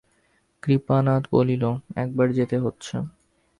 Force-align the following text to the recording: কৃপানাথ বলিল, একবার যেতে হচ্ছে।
কৃপানাথ 0.63 1.23
বলিল, 1.31 1.63
একবার 1.95 2.27
যেতে 2.31 2.57
হচ্ছে। 2.57 2.95